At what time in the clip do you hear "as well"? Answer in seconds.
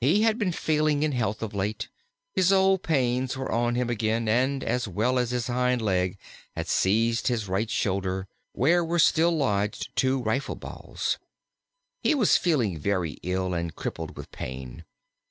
4.64-5.18